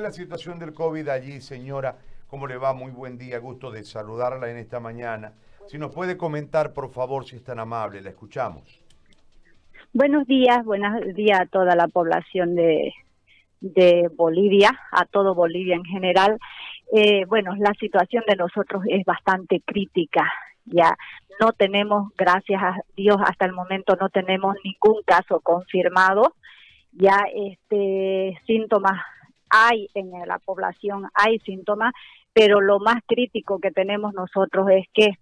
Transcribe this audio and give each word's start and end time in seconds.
la 0.00 0.12
situación 0.12 0.58
del 0.58 0.74
COVID 0.74 1.08
allí, 1.08 1.40
señora? 1.40 1.96
¿Cómo 2.26 2.46
le 2.46 2.56
va? 2.56 2.72
Muy 2.72 2.90
buen 2.90 3.18
día, 3.18 3.38
gusto 3.38 3.70
de 3.70 3.84
saludarla 3.84 4.50
en 4.50 4.56
esta 4.58 4.80
mañana. 4.80 5.32
Si 5.68 5.78
nos 5.78 5.94
puede 5.94 6.16
comentar, 6.16 6.72
por 6.72 6.90
favor, 6.90 7.24
si 7.24 7.36
es 7.36 7.44
tan 7.44 7.58
amable, 7.58 8.00
la 8.02 8.10
escuchamos. 8.10 8.80
Buenos 9.92 10.26
días, 10.26 10.64
buenos 10.64 11.02
días 11.14 11.40
a 11.40 11.46
toda 11.46 11.74
la 11.74 11.88
población 11.88 12.54
de, 12.54 12.92
de 13.60 14.10
Bolivia, 14.14 14.78
a 14.92 15.06
todo 15.06 15.34
Bolivia 15.34 15.76
en 15.76 15.84
general. 15.84 16.38
Eh, 16.92 17.24
bueno, 17.26 17.54
la 17.56 17.72
situación 17.80 18.24
de 18.28 18.36
nosotros 18.36 18.82
es 18.88 19.04
bastante 19.04 19.62
crítica. 19.64 20.30
Ya 20.66 20.96
no 21.40 21.52
tenemos, 21.52 22.12
gracias 22.16 22.62
a 22.62 22.76
Dios, 22.96 23.16
hasta 23.24 23.46
el 23.46 23.52
momento 23.52 23.96
no 24.00 24.08
tenemos 24.08 24.56
ningún 24.64 25.02
caso 25.04 25.40
confirmado. 25.40 26.34
Ya 26.92 27.24
este 27.34 28.38
síntomas 28.46 29.00
hay 29.56 29.88
en 29.94 30.10
la 30.26 30.38
población, 30.38 31.08
hay 31.14 31.38
síntomas, 31.40 31.92
pero 32.32 32.60
lo 32.60 32.78
más 32.78 32.96
crítico 33.06 33.58
que 33.60 33.70
tenemos 33.70 34.12
nosotros 34.14 34.68
es 34.70 34.86
que 34.92 35.12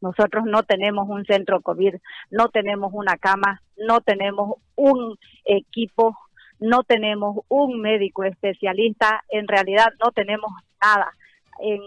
nosotros 0.00 0.44
no 0.46 0.62
tenemos 0.62 1.08
un 1.08 1.24
centro 1.24 1.60
COVID, 1.60 1.94
no 2.30 2.48
tenemos 2.48 2.92
una 2.92 3.16
cama, 3.16 3.62
no 3.76 4.00
tenemos 4.00 4.56
un 4.74 5.16
equipo, 5.44 6.16
no 6.58 6.82
tenemos 6.82 7.38
un 7.48 7.80
médico 7.80 8.24
especialista, 8.24 9.24
en 9.28 9.48
realidad 9.48 9.88
no 10.04 10.10
tenemos 10.12 10.50
nada. 10.82 11.12
En 11.60 11.80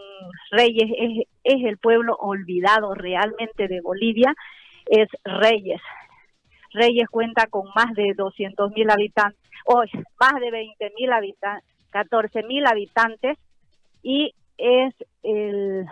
Reyes 0.51 0.89
es, 0.97 1.27
es 1.43 1.65
el 1.65 1.77
pueblo 1.77 2.15
olvidado 2.15 2.95
realmente 2.95 3.67
de 3.67 3.81
Bolivia, 3.81 4.33
es 4.87 5.07
Reyes. 5.23 5.81
Reyes 6.71 7.07
cuenta 7.09 7.47
con 7.47 7.67
más 7.75 7.93
de 7.95 8.13
200 8.15 8.71
mil 8.71 8.89
habitantes, 8.89 9.39
hoy 9.65 9.89
más 10.19 10.39
de 10.39 10.51
20 10.51 10.93
mil 10.97 11.11
habitantes, 11.11 11.69
14 11.91 12.43
mil 12.43 12.65
habitantes 12.65 13.37
y 14.01 14.33
es 14.57 14.93
el, 15.23 15.85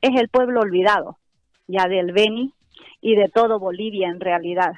es 0.00 0.20
el 0.20 0.28
pueblo 0.28 0.60
olvidado 0.60 1.18
ya 1.66 1.88
del 1.88 2.12
Beni 2.12 2.52
y 3.00 3.16
de 3.16 3.28
todo 3.28 3.58
Bolivia 3.58 4.08
en 4.08 4.20
realidad. 4.20 4.72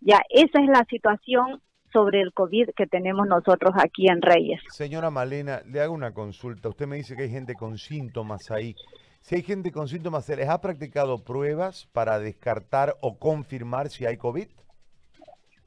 Ya 0.00 0.20
esa 0.30 0.60
es 0.60 0.68
la 0.68 0.84
situación 0.88 1.60
sobre 1.92 2.20
el 2.20 2.32
COVID 2.32 2.70
que 2.76 2.86
tenemos 2.86 3.26
nosotros 3.26 3.74
aquí 3.76 4.06
en 4.08 4.20
Reyes. 4.20 4.60
Señora 4.68 5.10
Malena, 5.10 5.62
le 5.66 5.80
hago 5.80 5.94
una 5.94 6.12
consulta. 6.12 6.68
Usted 6.68 6.86
me 6.86 6.96
dice 6.96 7.16
que 7.16 7.22
hay 7.22 7.30
gente 7.30 7.54
con 7.54 7.78
síntomas 7.78 8.50
ahí. 8.50 8.74
Si 9.20 9.34
hay 9.34 9.42
gente 9.42 9.72
con 9.72 9.88
síntomas, 9.88 10.24
¿se 10.24 10.36
les 10.36 10.48
ha 10.48 10.60
practicado 10.60 11.24
pruebas 11.24 11.88
para 11.92 12.18
descartar 12.18 12.94
o 13.00 13.18
confirmar 13.18 13.88
si 13.88 14.06
hay 14.06 14.16
COVID? 14.18 14.46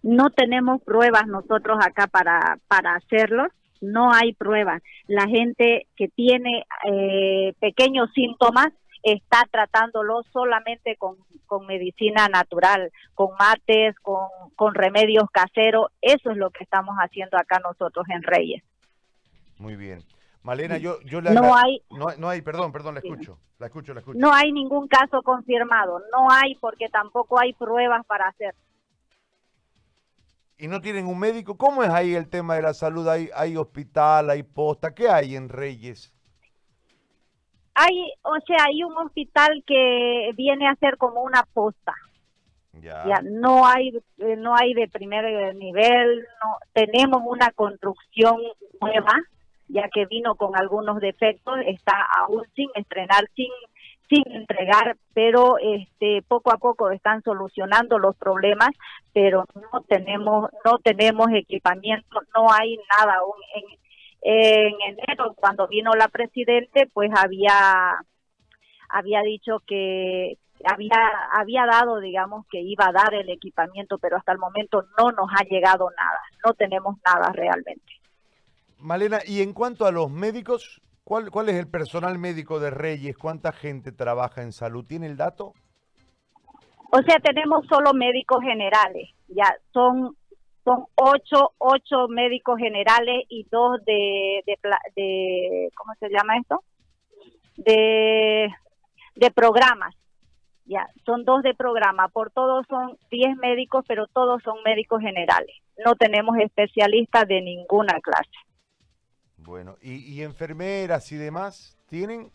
No 0.01 0.29
tenemos 0.29 0.81
pruebas 0.83 1.27
nosotros 1.27 1.77
acá 1.85 2.07
para, 2.07 2.57
para 2.67 2.95
hacerlo 2.95 3.47
no 3.81 4.11
hay 4.13 4.33
pruebas. 4.33 4.81
La 5.07 5.27
gente 5.27 5.87
que 5.95 6.07
tiene 6.07 6.65
eh, 6.91 7.53
pequeños 7.59 8.09
síntomas 8.13 8.67
está 9.03 9.43
tratándolo 9.49 10.23
solamente 10.31 10.95
con, 10.97 11.17
con 11.45 11.65
medicina 11.65 12.27
natural, 12.27 12.91
con 13.13 13.29
mates, 13.39 13.95
con, 14.01 14.27
con 14.55 14.73
remedios 14.75 15.29
caseros. 15.31 15.87
Eso 16.01 16.31
es 16.31 16.37
lo 16.37 16.49
que 16.49 16.63
estamos 16.63 16.95
haciendo 16.97 17.37
acá 17.37 17.59
nosotros 17.59 18.05
en 18.09 18.23
Reyes. 18.23 18.63
Muy 19.57 19.75
bien. 19.75 20.03
Malena, 20.41 20.77
yo, 20.77 21.01
yo 21.01 21.19
le 21.19 21.31
no 21.31 21.53
hay, 21.55 21.81
no, 21.91 22.07
no, 22.17 22.29
hay, 22.29 22.41
perdón, 22.41 22.71
perdón, 22.71 22.93
la 22.93 23.01
escucho, 23.01 23.37
la 23.59 23.67
escucho, 23.67 23.93
la 23.93 23.99
escucho. 23.99 24.17
No 24.17 24.33
hay 24.33 24.53
ningún 24.53 24.87
caso 24.87 25.21
confirmado, 25.21 25.99
no 26.13 26.31
hay 26.31 26.55
porque 26.55 26.87
tampoco 26.87 27.39
hay 27.39 27.51
pruebas 27.53 28.05
para 28.05 28.29
hacer 28.29 28.55
y 30.59 30.67
no 30.67 30.81
tienen 30.81 31.07
un 31.07 31.17
médico. 31.17 31.57
¿Cómo 31.57 31.83
es 31.83 31.89
ahí 31.89 32.13
el 32.13 32.29
tema 32.29 32.55
de 32.55 32.61
la 32.61 32.73
salud? 32.73 33.07
¿Hay, 33.07 33.29
hay 33.33 33.55
hospital, 33.55 34.29
hay 34.29 34.43
posta? 34.43 34.93
¿Qué 34.93 35.09
hay 35.09 35.35
en 35.35 35.47
Reyes? 35.47 36.13
Hay, 37.73 38.11
o 38.23 38.37
sea, 38.45 38.65
hay 38.67 38.83
un 38.83 38.95
hospital 38.97 39.63
que 39.65 40.31
viene 40.35 40.67
a 40.67 40.75
ser 40.75 40.97
como 40.97 41.23
una 41.23 41.43
posta. 41.53 41.93
Ya. 42.81 43.19
no 43.23 43.65
hay 43.65 43.89
eh, 44.19 44.35
no 44.37 44.55
hay 44.55 44.73
de 44.73 44.87
primer 44.87 45.55
nivel, 45.55 46.19
no 46.19 46.57
tenemos 46.71 47.21
una 47.25 47.51
construcción 47.51 48.37
nueva, 48.79 49.13
ya 49.67 49.89
que 49.89 50.05
vino 50.05 50.35
con 50.35 50.55
algunos 50.55 51.01
defectos, 51.01 51.57
está 51.65 52.05
aún 52.19 52.43
sin 52.55 52.69
estrenar, 52.75 53.25
sin 53.35 53.49
sin 54.09 54.23
entregar, 54.31 54.97
pero 55.13 55.57
este 55.59 56.23
poco 56.27 56.51
a 56.51 56.57
poco 56.57 56.89
están 56.89 57.21
solucionando 57.21 57.99
los 57.99 58.15
problemas, 58.17 58.71
pero 59.13 59.45
no 59.55 59.81
tenemos 59.81 60.49
no 60.65 60.79
tenemos 60.79 61.27
equipamiento, 61.31 62.19
no 62.35 62.51
hay 62.51 62.77
nada. 62.97 63.15
Aún 63.19 63.37
en, 63.53 63.65
en 64.21 64.73
enero 64.97 65.33
cuando 65.35 65.67
vino 65.67 65.91
la 65.93 66.07
presidente, 66.07 66.89
pues 66.91 67.11
había 67.15 67.95
había 68.89 69.21
dicho 69.21 69.61
que 69.67 70.37
había 70.65 70.97
había 71.31 71.65
dado 71.67 71.99
digamos 71.99 72.45
que 72.47 72.59
iba 72.61 72.87
a 72.87 72.91
dar 72.91 73.13
el 73.13 73.29
equipamiento, 73.29 73.99
pero 73.99 74.17
hasta 74.17 74.31
el 74.31 74.39
momento 74.39 74.85
no 74.97 75.11
nos 75.11 75.29
ha 75.37 75.43
llegado 75.43 75.87
nada, 75.95 76.21
no 76.43 76.53
tenemos 76.55 76.97
nada 77.05 77.31
realmente. 77.31 77.93
Malena, 78.79 79.19
y 79.25 79.41
en 79.41 79.53
cuanto 79.53 79.85
a 79.85 79.91
los 79.91 80.09
médicos, 80.09 80.81
¿Cuál, 81.09 81.31
¿Cuál 81.31 81.49
es 81.49 81.55
el 81.55 81.67
personal 81.67 82.19
médico 82.19 82.59
de 82.59 82.69
Reyes? 82.69 83.17
¿Cuánta 83.17 83.51
gente 83.51 83.91
trabaja 83.91 84.43
en 84.43 84.51
salud? 84.51 84.85
¿Tiene 84.85 85.07
el 85.07 85.17
dato? 85.17 85.53
O 86.91 87.01
sea, 87.01 87.17
tenemos 87.19 87.65
solo 87.65 87.95
médicos 87.95 88.43
generales. 88.43 89.09
Ya 89.27 89.55
son 89.73 90.15
son 90.63 90.85
ocho, 90.93 91.53
ocho 91.57 92.07
médicos 92.09 92.59
generales 92.59 93.25
y 93.27 93.43
dos 93.49 93.83
de, 93.87 94.43
de, 94.45 95.69
¿cómo 95.75 95.93
se 95.99 96.09
llama 96.09 96.37
esto? 96.37 96.63
De, 97.57 98.47
de 99.15 99.31
programas. 99.31 99.95
Ya, 100.65 100.85
son 101.07 101.25
dos 101.25 101.41
de 101.41 101.55
programa. 101.55 102.09
Por 102.09 102.29
todos 102.29 102.67
son 102.69 102.99
diez 103.09 103.35
médicos, 103.37 103.83
pero 103.87 104.05
todos 104.05 104.43
son 104.43 104.61
médicos 104.63 105.01
generales. 105.01 105.55
No 105.83 105.95
tenemos 105.95 106.37
especialistas 106.37 107.27
de 107.27 107.41
ninguna 107.41 107.99
clase. 107.99 108.48
Bueno, 109.49 109.77
¿y, 109.81 110.21
enfermeras 110.21 111.11
y 111.11 111.17
demás 111.17 111.75
tienen? 111.89 112.31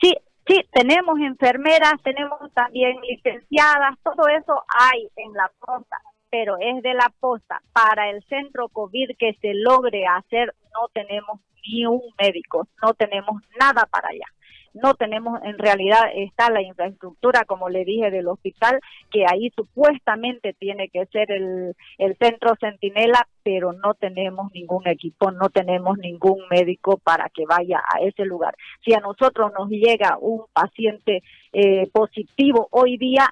Sí, 0.00 0.12
sí, 0.44 0.60
tenemos 0.72 1.20
enfermeras, 1.20 1.92
tenemos 2.02 2.52
también 2.52 3.00
licenciadas, 3.00 3.96
todo 4.02 4.26
eso 4.26 4.64
hay 4.66 5.08
en 5.14 5.32
la 5.34 5.52
posta, 5.60 5.98
pero 6.28 6.56
es 6.58 6.82
de 6.82 6.94
la 6.94 7.12
posta. 7.20 7.62
Para 7.72 8.10
el 8.10 8.24
centro 8.24 8.68
COVID 8.70 9.16
que 9.16 9.34
se 9.40 9.54
logre 9.54 10.04
hacer, 10.06 10.52
no 10.74 10.88
tenemos 10.92 11.38
ni 11.64 11.86
un 11.86 12.02
médico, 12.20 12.66
no 12.82 12.92
tenemos 12.94 13.40
nada 13.60 13.86
para 13.86 14.08
allá 14.08 14.26
no 14.74 14.94
tenemos, 14.94 15.40
en 15.42 15.58
realidad 15.58 16.02
está 16.14 16.50
la 16.50 16.62
infraestructura, 16.62 17.44
como 17.44 17.68
le 17.68 17.84
dije, 17.84 18.10
del 18.10 18.28
hospital, 18.28 18.80
que 19.10 19.24
ahí 19.26 19.50
supuestamente 19.56 20.54
tiene 20.54 20.88
que 20.88 21.06
ser 21.06 21.30
el, 21.30 21.74
el 21.98 22.16
centro 22.18 22.54
centinela, 22.60 23.26
pero 23.42 23.72
no 23.72 23.94
tenemos 23.94 24.52
ningún 24.52 24.86
equipo, 24.86 25.30
no 25.30 25.48
tenemos 25.48 25.98
ningún 25.98 26.40
médico 26.50 26.98
para 26.98 27.28
que 27.30 27.44
vaya 27.46 27.78
a 27.78 28.00
ese 28.00 28.24
lugar. 28.24 28.54
Si 28.84 28.94
a 28.94 29.00
nosotros 29.00 29.52
nos 29.58 29.68
llega 29.70 30.18
un 30.20 30.44
paciente 30.52 31.22
eh, 31.52 31.88
positivo 31.92 32.68
hoy 32.70 32.96
día, 32.98 33.26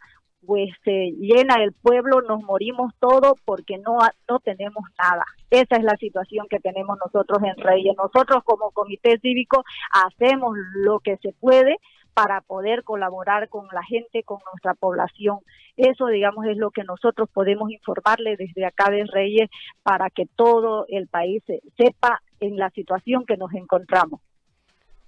pues 0.46 0.70
se 0.84 1.12
llena 1.18 1.62
el 1.62 1.72
pueblo, 1.72 2.22
nos 2.22 2.42
morimos 2.42 2.92
todos 2.98 3.34
porque 3.44 3.78
no, 3.78 3.98
no 4.28 4.38
tenemos 4.40 4.84
nada. 4.98 5.24
Esa 5.50 5.76
es 5.76 5.84
la 5.84 5.96
situación 5.96 6.46
que 6.48 6.60
tenemos 6.60 6.96
nosotros 7.04 7.38
en 7.42 7.56
Reyes. 7.56 7.94
Nosotros 7.96 8.42
como 8.44 8.70
comité 8.70 9.18
cívico 9.20 9.64
hacemos 9.92 10.56
lo 10.74 11.00
que 11.00 11.16
se 11.18 11.32
puede 11.32 11.76
para 12.14 12.40
poder 12.40 12.82
colaborar 12.82 13.50
con 13.50 13.66
la 13.72 13.82
gente, 13.82 14.22
con 14.22 14.38
nuestra 14.50 14.72
población. 14.72 15.40
Eso, 15.76 16.06
digamos, 16.06 16.46
es 16.46 16.56
lo 16.56 16.70
que 16.70 16.82
nosotros 16.82 17.28
podemos 17.30 17.70
informarle 17.70 18.36
desde 18.38 18.64
acá 18.64 18.90
de 18.90 19.04
Reyes 19.04 19.50
para 19.82 20.08
que 20.08 20.24
todo 20.34 20.86
el 20.88 21.08
país 21.08 21.42
sepa 21.76 22.22
en 22.40 22.56
la 22.56 22.70
situación 22.70 23.26
que 23.26 23.36
nos 23.36 23.52
encontramos. 23.52 24.20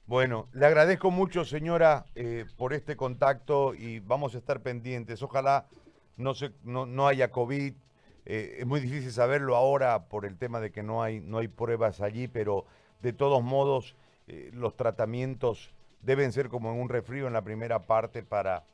Bueno, 0.09 0.49
le 0.55 0.65
agradezco 0.65 1.11
mucho, 1.11 1.45
señora, 1.45 2.07
eh, 2.15 2.47
por 2.57 2.73
este 2.73 2.97
contacto 2.97 3.75
y 3.75 4.01
vamos 4.01 4.35
a 4.35 4.39
estar 4.39 4.63
pendientes. 4.63 5.23
Ojalá 5.23 5.67
no, 6.17 6.35
se, 6.35 6.51
no, 6.65 7.07
haya 7.07 7.31
COVID. 7.31 7.75
Eh, 8.25 8.57
es 8.61 8.67
muy 8.67 8.81
difícil 8.81 9.13
saberlo 9.13 9.55
ahora 9.55 10.09
por 10.09 10.25
el 10.25 10.39
tema 10.39 10.61
de 10.61 10.73
que 10.73 10.83
no 10.83 11.03
hay, 11.03 11.21
no 11.21 11.37
hay 11.37 11.49
pruebas 11.49 12.01
allí, 12.01 12.27
pero 12.27 12.65
de 13.03 13.13
todos 13.13 13.43
modos 13.43 13.97
eh, 14.29 14.51
los 14.55 14.75
tratamientos 14.79 15.75
deben 16.01 16.33
ser 16.33 16.49
como 16.49 16.73
en 16.73 16.81
un 16.81 16.89
resfrío 16.89 17.27
en 17.27 17.35
la 17.35 17.43
primera 17.43 17.81
parte 17.81 18.23
para, 18.23 18.65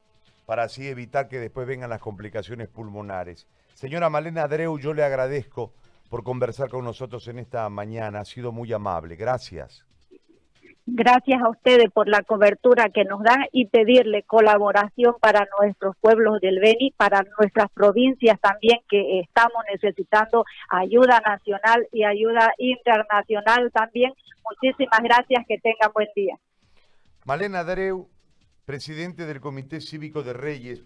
para 0.47 0.63
así 0.63 0.87
evitar 0.87 1.27
que 1.27 1.41
después 1.41 1.67
vengan 1.67 1.91
las 1.91 2.01
complicaciones 2.01 2.69
pulmonares. 2.69 3.49
Señora 3.75 4.09
Malena 4.09 4.47
Dreu, 4.47 4.79
yo 4.79 4.95
le 4.95 5.03
agradezco 5.03 5.73
por 6.11 6.23
conversar 6.23 6.71
con 6.71 6.85
nosotros 6.85 7.27
en 7.27 7.41
esta 7.41 7.69
mañana. 7.71 8.21
Ha 8.21 8.25
sido 8.25 8.53
muy 8.53 8.73
amable. 8.73 9.17
Gracias. 9.17 9.85
Gracias 10.87 11.41
a 11.41 11.49
ustedes 11.49 11.91
por 11.91 12.09
la 12.09 12.23
cobertura 12.23 12.91
que 12.91 13.05
nos 13.05 13.23
dan 13.23 13.47
y 13.53 13.67
pedirle 13.67 14.23
colaboración 14.23 15.15
para 15.19 15.49
nuestros 15.59 15.97
pueblos 15.99 16.41
del 16.43 16.61
Beni, 16.61 16.93
para 16.95 17.25
nuestras 17.39 17.71
provincias 17.73 18.39
también 18.39 18.81
que 18.89 19.21
estamos 19.21 19.65
necesitando 19.73 20.45
ayuda 20.69 21.23
nacional 21.25 21.89
y 21.91 22.05
ayuda 22.05 22.53
internacional 22.59 23.73
también. 23.73 24.13
Muchísimas 24.45 25.01
gracias, 25.03 25.47
que 25.49 25.59
tengan 25.59 25.91
buen 25.95 26.09
día. 26.15 26.37
Malena 27.25 27.65
Dreu, 27.65 28.11
presidente 28.67 29.25
del 29.25 29.41
Comité 29.41 29.81
Cívico 29.81 30.23
de 30.23 30.35
Reyes. 30.35 30.83